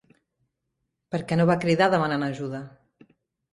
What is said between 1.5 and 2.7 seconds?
va cridar demanant ajuda?